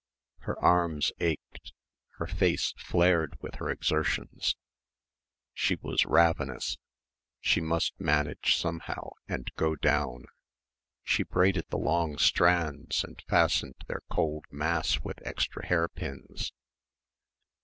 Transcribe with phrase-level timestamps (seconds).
[0.39, 1.73] Her arms ached;
[2.17, 4.55] her face flared with her exertions.
[5.53, 6.75] She was ravenous
[7.39, 10.25] she must manage somehow and go down.
[11.03, 16.51] She braided the long strands and fastened their cold mass with extra hairpins.